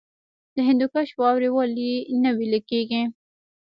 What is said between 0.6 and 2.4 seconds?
هندوکش واورې ولې نه